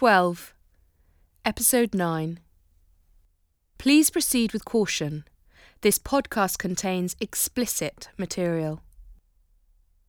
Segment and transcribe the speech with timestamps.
[0.00, 0.54] 12.
[1.44, 2.40] Episode 9.
[3.76, 5.24] Please proceed with caution.
[5.82, 8.80] This podcast contains explicit material.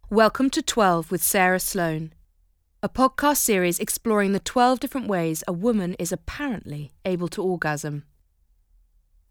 [0.09, 2.13] Welcome to 12 with Sarah Sloan,
[2.81, 8.05] a podcast series exploring the 12 different ways a woman is apparently able to orgasm.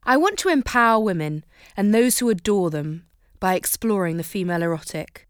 [0.04, 1.42] I want to empower women
[1.74, 3.06] and those who adore them
[3.38, 5.26] by exploring the female erotic.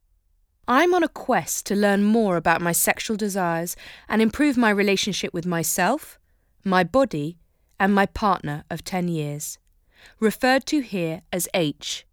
[0.72, 3.74] I'm on a quest to learn more about my sexual desires
[4.08, 6.16] and improve my relationship with myself,
[6.62, 7.38] my body,
[7.80, 9.58] and my partner of 10 years,
[10.20, 12.06] referred to here as H.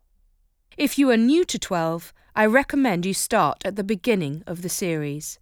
[0.76, 4.70] If you are new to 12, I recommend you start at the beginning of the
[4.70, 5.38] series.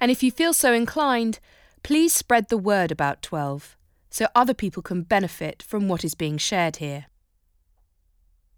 [0.00, 1.38] And if you feel so inclined,
[1.84, 3.76] please spread the word about 12
[4.10, 7.06] so other people can benefit from what is being shared here.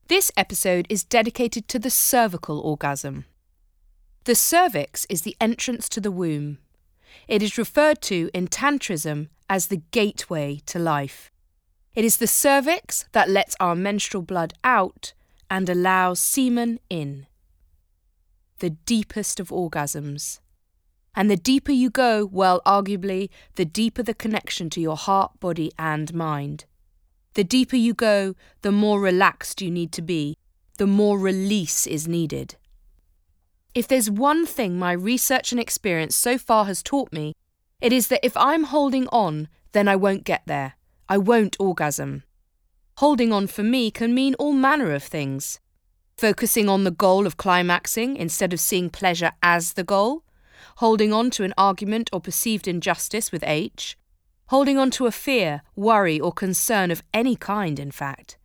[0.08, 3.26] This episode is dedicated to the cervical orgasm.
[4.24, 6.58] The cervix is the entrance to the womb.
[7.26, 11.32] It is referred to in Tantrism as the gateway to life.
[11.96, 15.12] It is the cervix that lets our menstrual blood out
[15.50, 17.26] and allows semen in.
[18.60, 20.38] The deepest of orgasms.
[21.16, 25.72] And the deeper you go, well, arguably, the deeper the connection to your heart, body,
[25.78, 26.64] and mind.
[27.34, 30.36] The deeper you go, the more relaxed you need to be,
[30.78, 32.56] the more release is needed.
[33.74, 37.34] If there's one thing my research and experience so far has taught me,
[37.80, 40.74] it is that if I'm holding on, then I won't get there.
[41.08, 42.22] I won't orgasm.
[42.98, 45.58] Holding on for me can mean all manner of things.
[46.18, 50.22] Focusing on the goal of climaxing instead of seeing pleasure as the goal.
[50.76, 53.96] Holding on to an argument or perceived injustice with H.
[54.48, 58.36] Holding on to a fear, worry, or concern of any kind, in fact.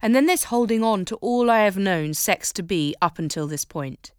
[0.00, 3.48] And then there's holding on to all I have known sex to be up until
[3.48, 4.12] this point.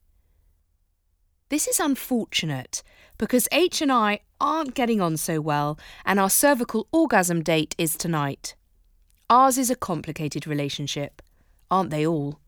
[1.51, 2.81] This is unfortunate
[3.17, 7.97] because H and I aren't getting on so well, and our cervical orgasm date is
[7.97, 8.55] tonight.
[9.29, 11.21] Ours is a complicated relationship,
[11.69, 12.39] aren't they all?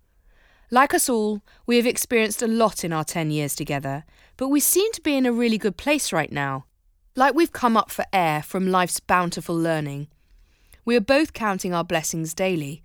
[0.71, 4.05] Like us all, we have experienced a lot in our 10 years together,
[4.37, 6.63] but we seem to be in a really good place right now.
[7.13, 10.07] Like we've come up for air from life's bountiful learning.
[10.85, 12.81] We are both counting our blessings daily.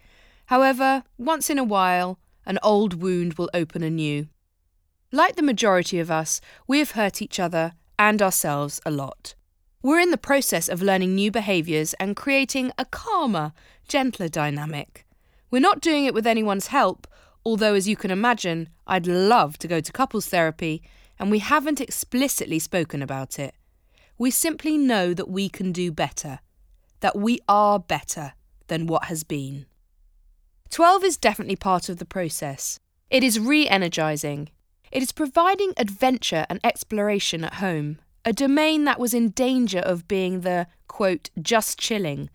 [0.47, 4.27] However, once in a while, an old wound will open anew.
[5.11, 9.35] Like the majority of us, we have hurt each other and ourselves a lot.
[9.83, 13.53] We're in the process of learning new behaviours and creating a calmer,
[13.89, 15.07] gentler dynamic.
[15.51, 17.07] We're not doing it with anyone's help,
[17.45, 20.83] although, as you can imagine, I'd love to go to couples therapy,
[21.19, 23.55] and we haven't explicitly spoken about it.
[24.19, 26.41] We simply know that we can do better,
[27.01, 28.35] that we are better
[28.67, 29.65] than what has been.
[30.69, 32.79] 12 is definitely part of the process.
[33.09, 34.51] It is re energising,
[34.91, 40.09] it is providing adventure and exploration at home, a domain that was in danger of
[40.09, 42.31] being the, quote, just chilling,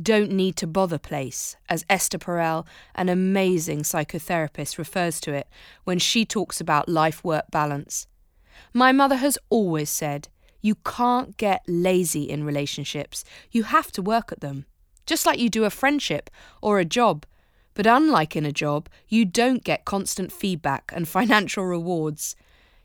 [0.00, 5.48] don't need to bother place, as Esther Perel, an amazing psychotherapist, refers to it
[5.84, 8.06] when she talks about life work balance.
[8.72, 10.28] My mother has always said,
[10.60, 14.64] you can't get lazy in relationships, you have to work at them.
[15.06, 16.30] Just like you do a friendship
[16.62, 17.26] or a job,
[17.74, 22.36] but unlike in a job, you don't get constant feedback and financial rewards.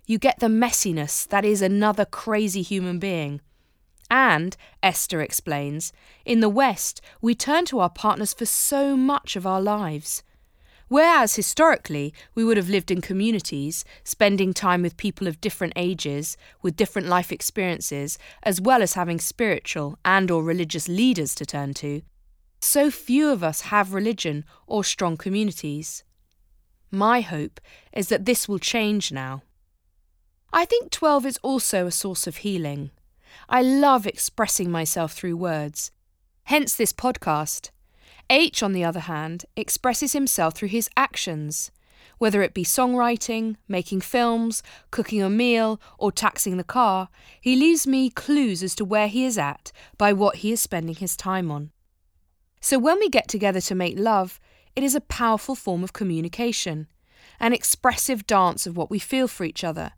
[0.05, 3.41] You get the messiness that is another crazy human being.
[4.11, 5.94] And, Esther explains,
[6.25, 10.23] in the West, we turn to our partners for so much of our lives.
[10.88, 16.35] Whereas historically, we would have lived in communities, spending time with people of different ages,
[16.63, 21.75] with different life experiences, as well as having spiritual and or religious leaders to turn
[21.75, 22.01] to,
[22.59, 26.03] so few of us have religion or strong communities.
[26.91, 27.59] My hope
[27.93, 29.43] is that this will change now.
[30.51, 32.91] I think 12 is also a source of healing.
[33.47, 35.91] I love expressing myself through words,
[36.45, 37.69] hence this podcast.
[38.29, 41.71] H, on the other hand, expresses himself through his actions,
[42.17, 47.09] whether it be songwriting, making films, cooking a meal, or taxing the car,
[47.39, 50.95] he leaves me clues as to where he is at by what he is spending
[50.95, 51.71] his time on.
[52.61, 54.39] So when we get together to make love,
[54.75, 56.88] it is a powerful form of communication,
[57.39, 59.94] an expressive dance of what we feel for each other.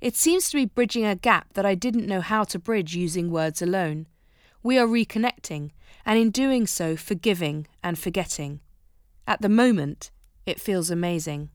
[0.00, 3.30] It seems to be bridging a gap that I didn't know how to bridge using
[3.30, 4.06] words alone.
[4.62, 5.70] We are reconnecting,
[6.06, 8.60] and in doing so, forgiving and forgetting.
[9.26, 10.10] At the moment,
[10.46, 11.50] it feels amazing.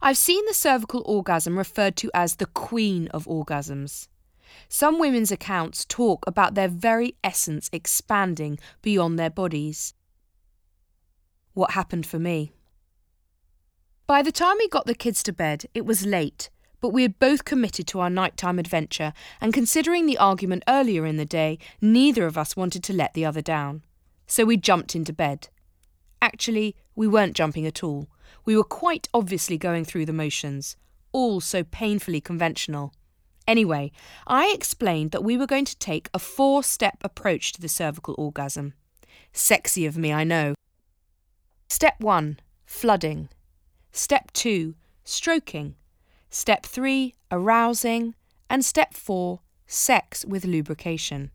[0.00, 4.08] I've seen the cervical orgasm referred to as the queen of orgasms.
[4.68, 9.94] Some women's accounts talk about their very essence expanding beyond their bodies.
[11.54, 12.52] What happened for me?
[14.06, 16.50] By the time we got the kids to bed, it was late,
[16.80, 21.16] but we had both committed to our nighttime adventure, and considering the argument earlier in
[21.16, 23.82] the day, neither of us wanted to let the other down.
[24.26, 25.48] So we jumped into bed.
[26.20, 28.08] Actually, we weren't jumping at all.
[28.44, 30.76] We were quite obviously going through the motions,
[31.12, 32.92] all so painfully conventional.
[33.46, 33.92] Anyway,
[34.26, 38.14] I explained that we were going to take a four step approach to the cervical
[38.18, 38.74] orgasm.
[39.32, 40.54] Sexy of me, I know.
[41.68, 43.28] Step 1 Flooding.
[43.90, 44.74] Step 2
[45.04, 45.74] Stroking.
[46.30, 48.14] Step 3 Arousing.
[48.48, 51.30] And step 4 Sex with lubrication.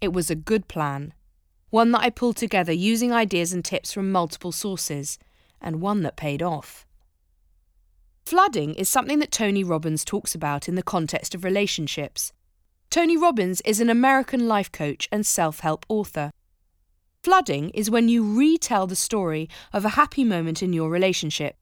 [0.00, 1.12] It was a good plan.
[1.70, 5.18] One that I pulled together using ideas and tips from multiple sources,
[5.60, 6.83] and one that paid off.
[8.24, 12.32] Flooding is something that Tony Robbins talks about in the context of relationships.
[12.88, 16.30] Tony Robbins is an American life coach and self help author.
[17.22, 21.56] Flooding is when you retell the story of a happy moment in your relationship.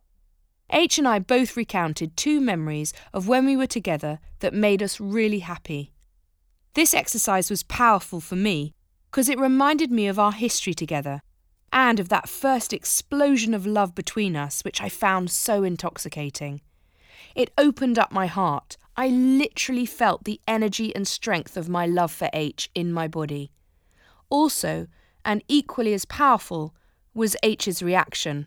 [0.71, 5.01] H and I both recounted two memories of when we were together that made us
[5.01, 5.93] really happy.
[6.75, 8.73] This exercise was powerful for me
[9.11, 11.23] because it reminded me of our history together
[11.73, 16.61] and of that first explosion of love between us, which I found so intoxicating.
[17.35, 18.77] It opened up my heart.
[18.97, 23.51] I literally felt the energy and strength of my love for H in my body.
[24.29, 24.87] Also,
[25.25, 26.75] and equally as powerful,
[27.15, 28.47] was H's reaction.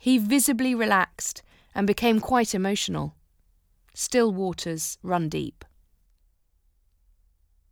[0.00, 1.42] He visibly relaxed
[1.74, 3.16] and became quite emotional.
[3.94, 5.64] Still waters run deep.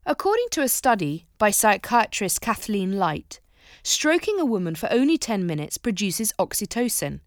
[0.06, 3.41] According to a study by psychiatrist Kathleen Light,
[3.85, 7.21] stroking a woman for only 10 minutes produces oxytocin,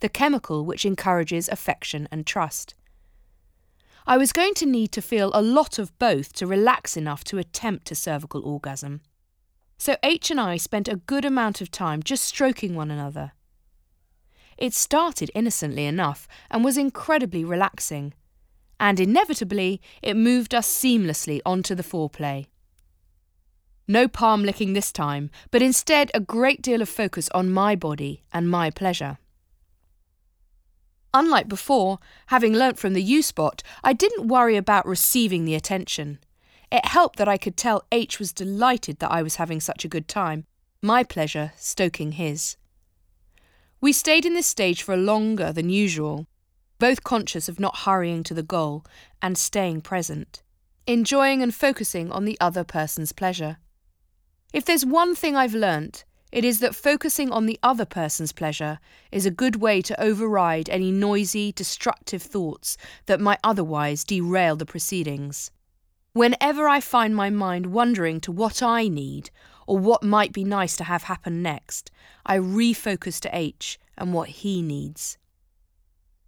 [0.00, 2.74] the chemical which encourages affection and trust.
[4.06, 7.36] I was going to need to feel a lot of both to relax enough to
[7.36, 9.02] attempt a cervical orgasm.
[9.76, 13.32] So H and I spent a good amount of time just stroking one another.
[14.56, 18.14] It started innocently enough and was incredibly relaxing,
[18.80, 22.46] and inevitably it moved us seamlessly onto the foreplay.
[23.90, 28.22] No palm licking this time, but instead a great deal of focus on my body
[28.34, 29.16] and my pleasure.
[31.14, 36.18] Unlike before, having learnt from the U spot, I didn't worry about receiving the attention.
[36.70, 39.88] It helped that I could tell H was delighted that I was having such a
[39.88, 40.44] good time,
[40.82, 42.58] my pleasure stoking his.
[43.80, 46.26] We stayed in this stage for longer than usual,
[46.78, 48.84] both conscious of not hurrying to the goal
[49.22, 50.42] and staying present,
[50.86, 53.56] enjoying and focusing on the other person's pleasure.
[54.52, 58.78] If there's one thing I've learnt, it is that focusing on the other person's pleasure
[59.10, 64.66] is a good way to override any noisy, destructive thoughts that might otherwise derail the
[64.66, 65.50] proceedings.
[66.12, 69.30] Whenever I find my mind wandering to what I need
[69.66, 71.90] or what might be nice to have happen next,
[72.24, 75.18] I refocus to H and what he needs.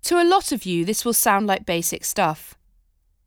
[0.05, 2.55] To a lot of you, this will sound like basic stuff.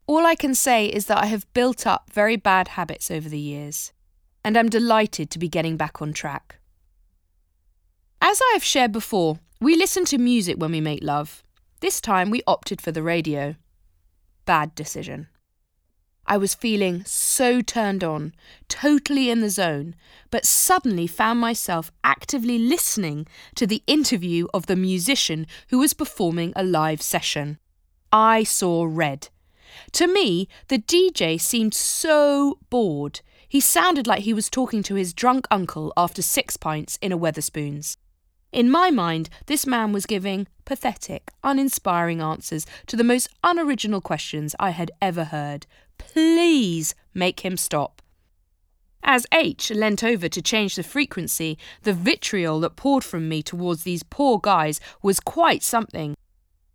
[0.05, 3.39] All I can say is that I have built up very bad habits over the
[3.39, 3.92] years,
[4.43, 6.57] and I'm delighted to be getting back on track.
[8.21, 11.43] As I have shared before, we listen to music when we make love.
[11.79, 13.55] This time we opted for the radio.
[14.45, 15.27] Bad decision.
[16.25, 18.33] I was feeling so turned on,
[18.69, 19.95] totally in the zone,
[20.31, 26.53] but suddenly found myself actively listening to the interview of the musician who was performing
[26.55, 27.59] a live session.
[28.11, 29.29] I saw red.
[29.93, 33.21] To me, the DJ seemed so bored.
[33.53, 37.17] He sounded like he was talking to his drunk uncle after six pints in a
[37.19, 37.97] Wetherspoons.
[38.51, 44.55] In my mind, this man was giving pathetic, uninspiring answers to the most unoriginal questions
[44.59, 45.67] I had ever heard.
[45.99, 48.01] Please make him stop.
[49.03, 53.83] As H leant over to change the frequency, the vitriol that poured from me towards
[53.83, 56.15] these poor guys was quite something.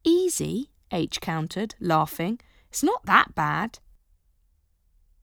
[0.04, 2.38] Easy, H countered, laughing.
[2.70, 3.80] It's not that bad.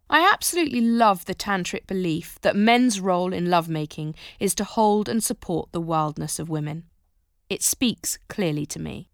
[0.09, 5.24] I absolutely love the tantric belief that men's role in lovemaking is to hold and
[5.24, 6.83] support the wildness of women.
[7.50, 9.09] It speaks clearly to me.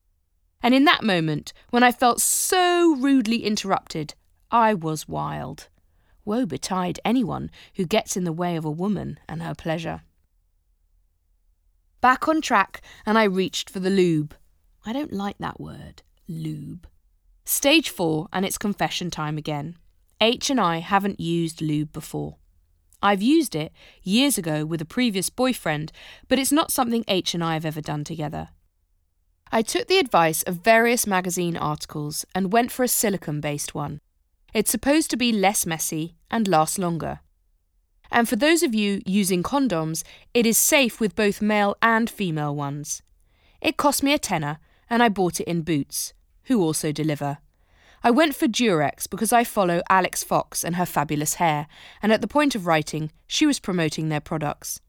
[0.61, 4.13] And in that moment, when I felt so rudely interrupted,
[4.51, 5.69] I was wild.
[6.25, 10.01] Woe betide anyone who gets in the way of a woman and her pleasure.
[11.99, 14.35] Back on track, and I reached for the lube.
[14.85, 16.87] I don't like that word, lube.
[17.45, 19.77] Stage four, and it's confession time again.
[20.21, 22.37] H and I haven't used lube before.
[23.01, 23.73] I've used it
[24.03, 25.91] years ago with a previous boyfriend,
[26.27, 28.49] but it's not something H and I have ever done together.
[29.51, 33.99] I took the advice of various magazine articles and went for a silicone based one.
[34.53, 37.21] It's supposed to be less messy and last longer.
[38.11, 40.03] And for those of you using condoms,
[40.35, 43.01] it is safe with both male and female ones.
[43.59, 44.59] It cost me a tenner,
[44.89, 46.13] and I bought it in Boots,
[46.43, 47.39] who also deliver.
[48.03, 51.67] I went for Durex because I follow Alex Fox and her fabulous hair,
[52.01, 54.79] and at the point of writing, she was promoting their products.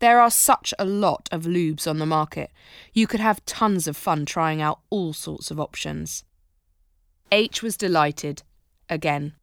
[0.00, 2.50] There are such a lot of lubes on the market.
[2.92, 6.24] You could have tons of fun trying out all sorts of options.
[7.32, 8.42] H was delighted.
[8.90, 9.34] Again.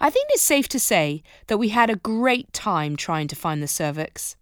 [0.00, 3.62] I think it's safe to say that we had a great time trying to find
[3.62, 4.36] the cervix.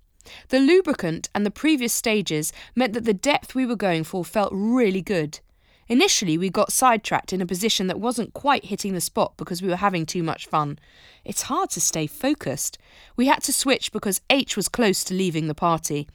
[0.48, 4.52] The lubricant and the previous stages meant that the depth we were going for felt
[4.52, 5.40] really good.
[5.88, 9.68] Initially, we got sidetracked in a position that wasn't quite hitting the spot because we
[9.68, 10.78] were having too much fun.
[11.24, 12.76] It's hard to stay focused.
[13.16, 16.08] We had to switch because H was close to leaving the party.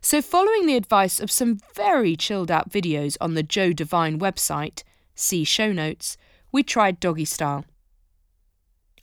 [0.00, 4.82] So, following the advice of some very chilled out videos on the Jo Divine website,
[5.14, 6.16] see show notes,
[6.50, 7.66] we tried doggy style.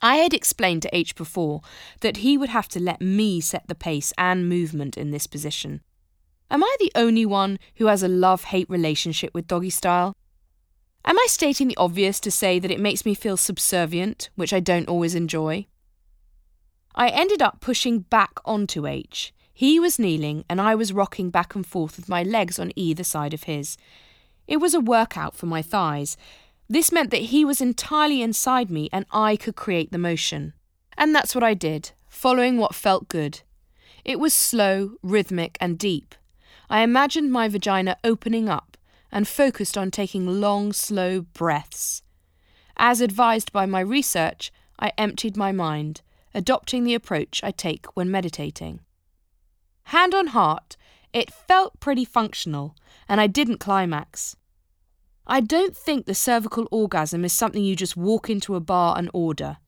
[0.00, 1.60] I had explained to H before
[2.00, 5.80] that he would have to let me set the pace and movement in this position.
[6.52, 10.14] Am I the only one who has a love hate relationship with doggy style?
[11.02, 14.60] Am I stating the obvious to say that it makes me feel subservient, which I
[14.60, 15.66] don't always enjoy?
[16.94, 19.32] I ended up pushing back onto H.
[19.54, 23.02] He was kneeling, and I was rocking back and forth with my legs on either
[23.02, 23.78] side of his.
[24.46, 26.18] It was a workout for my thighs.
[26.68, 30.52] This meant that he was entirely inside me and I could create the motion.
[30.98, 33.40] And that's what I did, following what felt good.
[34.04, 36.14] It was slow, rhythmic, and deep.
[36.72, 38.78] I imagined my vagina opening up
[39.12, 42.02] and focused on taking long, slow breaths.
[42.78, 46.00] As advised by my research, I emptied my mind,
[46.32, 48.80] adopting the approach I take when meditating.
[49.84, 50.78] Hand on heart,
[51.12, 52.74] it felt pretty functional,
[53.06, 54.36] and I didn't climax.
[55.26, 59.10] I don't think the cervical orgasm is something you just walk into a bar and
[59.12, 59.58] order,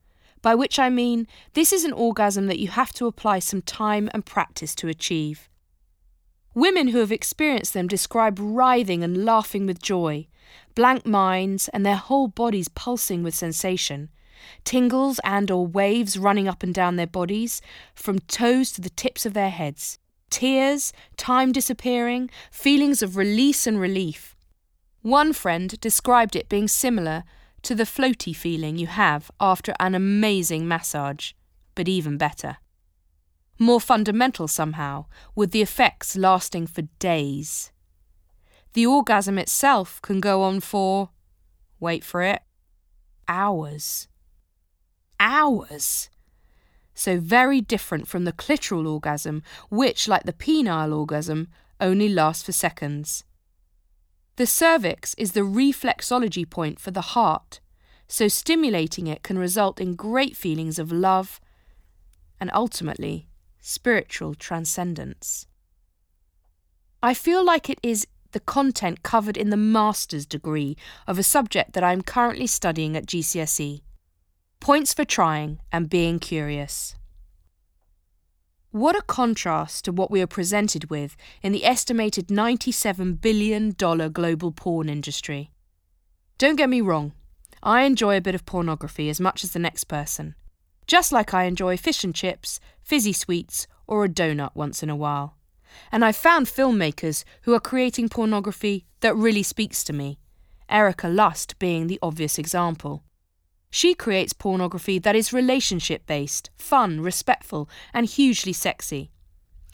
[0.41, 4.09] by which I mean this is an orgasm that you have to apply some time
[4.15, 5.51] and practice to achieve.
[6.55, 10.29] Women who have experienced them describe writhing and laughing with joy,
[10.77, 14.09] blank minds and their whole bodies pulsing with sensation,
[14.63, 17.61] tingles and or waves running up and down their bodies,
[17.93, 19.99] from toes to the tips of their heads,
[20.31, 24.37] tears, time disappearing, feelings of release and relief.
[25.03, 27.25] One friend described it being similar
[27.63, 31.33] to the floaty feeling you have after an amazing massage,
[31.75, 32.59] but even better
[33.59, 37.73] more fundamental somehow, with the effects lasting for days.
[38.73, 41.11] The orgasm itself can go on for,
[41.79, 42.43] wait for it,
[43.29, 44.09] hours.
[45.21, 46.11] Hours!
[46.95, 51.49] So very different from the clitoral orgasm, which, like the penile orgasm,
[51.81, 53.25] only lasts for seconds.
[54.37, 57.61] The cervix is the reflexology point for the heart,
[58.09, 61.41] so stimulating it can result in great feelings of love
[62.41, 63.29] and ultimately
[63.67, 65.47] spiritual transcendence.
[67.03, 71.73] I feel like it is the content covered in the master's degree of a subject
[71.73, 73.81] that I am currently studying at GCSE.
[74.61, 76.95] Points for trying and being curious.
[78.71, 84.53] What a contrast to what we are presented with in the estimated $97 billion global
[84.53, 85.53] porn industry.
[86.37, 87.13] Don't get me wrong,
[87.63, 90.35] I enjoy a bit of pornography as much as the next person
[90.87, 94.97] just like I enjoy fish and chips, fizzy sweets, or a donut once in a
[94.97, 95.37] while.
[95.91, 100.19] And I've found filmmakers who are creating pornography that really speaks to me,
[100.69, 103.03] Erika Lust being the obvious example.
[103.71, 109.11] She creates pornography that is relationship based, fun, respectful, and hugely sexy.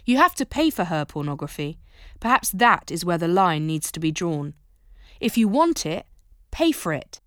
[0.06, 1.78] You have to pay for her pornography.
[2.18, 4.54] Perhaps that is where the line needs to be drawn.
[5.20, 6.06] If you want it,
[6.50, 7.20] pay for it.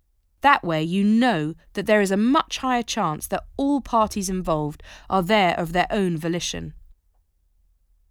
[0.44, 4.82] That way, you know that there is a much higher chance that all parties involved
[5.08, 6.74] are there of their own volition.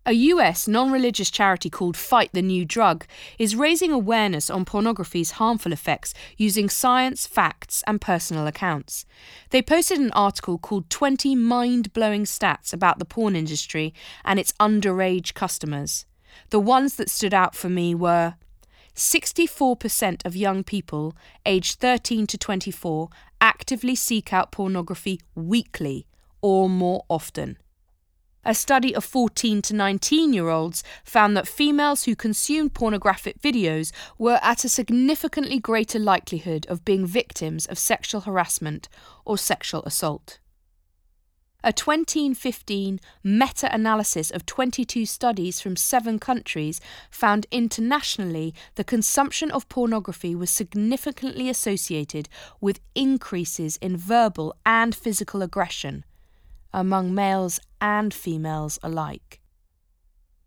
[0.08, 3.06] A US non religious charity called Fight the New Drug
[3.38, 9.06] is raising awareness on pornography's harmful effects using science, facts, and personal accounts.
[9.52, 13.94] They posted an article called 20 Mind Blowing Stats about the porn industry
[14.26, 16.08] and its underage customers.
[16.50, 18.34] The ones that stood out for me were
[18.96, 23.10] 64% of young people aged 13 to 24
[23.42, 26.06] actively seek out pornography weekly
[26.42, 27.58] or more often.
[28.46, 33.94] A study of 14 to 19 year olds found that females who consumed pornographic videos
[34.18, 38.90] were at a significantly greater likelihood of being victims of sexual harassment
[39.24, 40.40] or sexual assault.
[41.66, 49.70] A 2015 meta analysis of 22 studies from seven countries found internationally the consumption of
[49.70, 52.28] pornography was significantly associated
[52.60, 56.04] with increases in verbal and physical aggression
[56.74, 59.40] among males and females alike.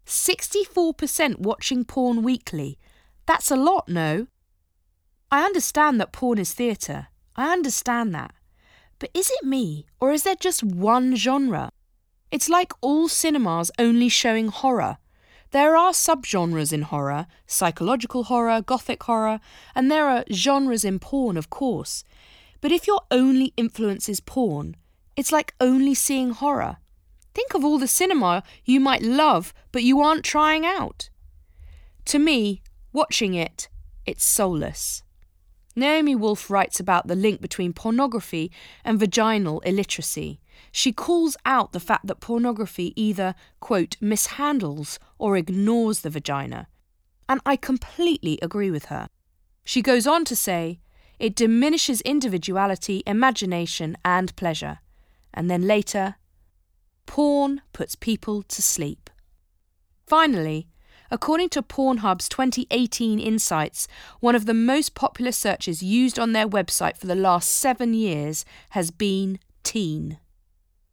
[0.05, 2.79] 64% watching porn weekly.
[3.25, 4.27] That's a lot, no?
[5.31, 7.09] I understand that porn is theatre.
[7.37, 8.35] I understand that.
[8.99, 11.71] But is it me, or is there just one genre?
[12.31, 14.99] It's like all cinemas only showing horror.
[15.51, 19.41] There are subgenres in horror psychological horror, gothic horror,
[19.75, 22.05] and there are genres in porn, of course.
[22.61, 24.77] But if your only influence is porn,
[25.15, 26.79] it's like only seeing horror.
[27.35, 31.11] Think of all the cinema you might love but you aren't trying out.
[32.07, 32.63] To me,
[32.93, 33.69] watching it,
[34.05, 35.03] it's soulless.
[35.79, 38.51] Naomi Wolf writes about the link between pornography
[38.83, 40.41] and vaginal illiteracy.
[40.73, 46.69] She calls out the fact that pornography either, quote, mishandles or ignores the vagina.
[47.29, 49.09] And I completely agree with her.
[49.65, 50.81] She goes on to say,
[51.19, 54.79] it diminishes individuality, imagination, and pleasure.
[55.35, 56.17] And then later,
[57.05, 59.11] porn puts people to sleep.
[60.07, 60.69] Finally,
[61.11, 63.87] According to Pornhub's 2018 Insights,
[64.21, 68.45] one of the most popular searches used on their website for the last seven years
[68.71, 70.19] has been teen.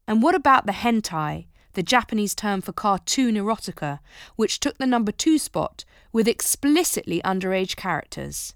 [0.07, 3.99] And what about the hentai, the Japanese term for cartoon erotica,
[4.35, 8.53] which took the number two spot with explicitly underage characters?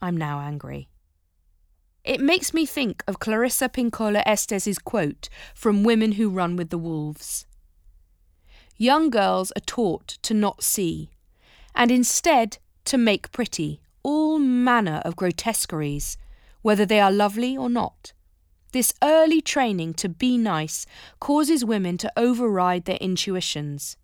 [0.00, 0.88] I'm now angry.
[2.04, 6.78] It makes me think of Clarissa Pinkola Estes' quote from Women Who Run with the
[6.78, 7.46] Wolves.
[8.78, 11.10] Young girls are taught to not see,
[11.74, 16.18] and instead to make pretty all manner of grotesqueries,
[16.62, 18.12] whether they are lovely or not.
[18.72, 20.84] This early training to be nice
[21.20, 23.96] causes women to override their intuitions.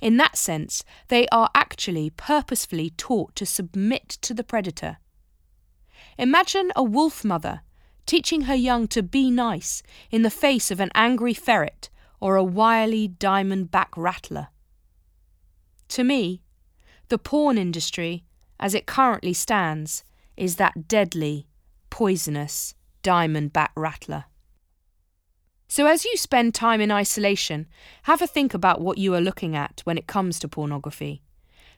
[0.00, 4.98] In that sense, they are actually purposefully taught to submit to the predator.
[6.18, 7.60] Imagine a wolf mother
[8.06, 12.44] teaching her young to be nice in the face of an angry ferret or a
[12.44, 14.48] wily diamond back rattler.
[15.88, 16.42] To me,
[17.08, 18.24] the porn industry,
[18.58, 20.04] as it currently stands,
[20.36, 21.46] is that deadly,
[21.90, 24.24] poisonous diamond back rattler.
[25.68, 27.66] So, as you spend time in isolation,
[28.04, 31.22] have a think about what you are looking at when it comes to pornography.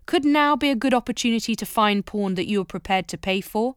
[0.06, 3.40] Could now be a good opportunity to find porn that you are prepared to pay
[3.40, 3.76] for?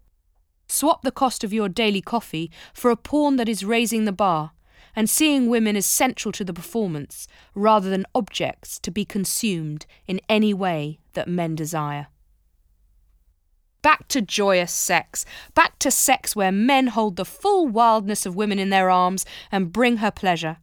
[0.68, 4.52] Swap the cost of your daily coffee for a porn that is raising the bar
[4.96, 10.20] and seeing women as central to the performance rather than objects to be consumed in
[10.28, 12.08] any way that men desire.
[13.82, 15.26] Back to joyous sex,
[15.56, 19.74] back to sex where men hold the full wildness of women in their arms and
[19.74, 20.58] bring her pleasure.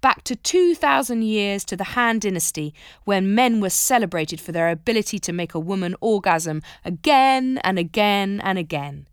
[0.00, 2.72] Back to 2,000 years to the Han Dynasty,
[3.04, 8.40] when men were celebrated for their ability to make a woman orgasm again and again
[8.44, 9.08] and again.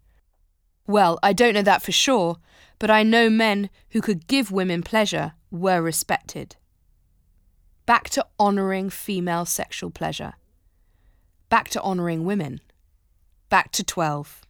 [0.85, 2.37] Well, I don't know that for sure,
[2.79, 6.55] but I know men who could give women pleasure were respected.
[7.85, 10.33] Back to honouring female sexual pleasure.
[11.49, 12.59] Back to honouring women.
[13.49, 14.41] Back to 12.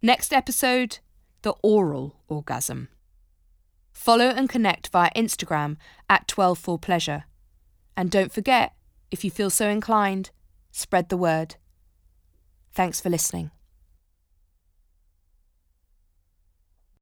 [0.00, 0.98] Next episode
[1.42, 2.88] the oral orgasm.
[3.92, 5.76] Follow and connect via Instagram
[6.08, 7.24] at 12forpleasure.
[7.96, 8.72] And don't forget,
[9.10, 10.30] if you feel so inclined,
[10.70, 11.56] spread the word.
[12.72, 13.50] Thanks for listening.